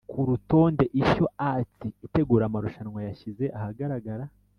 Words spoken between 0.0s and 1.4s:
Ku rutonde Ishyo